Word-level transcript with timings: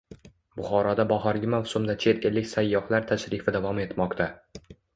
Buxoroda 0.59 1.05
bahorgi 1.11 1.49
mavsumda 1.55 1.97
chet 2.05 2.27
ellik 2.31 2.49
sayyohlar 2.55 3.07
tashrifi 3.15 3.57
davom 3.59 3.87
etmoqda 3.87 4.33